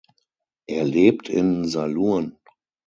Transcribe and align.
Er 0.65 0.83
lebt 0.83 1.29
in 1.29 1.65
Salurn. 1.67 2.35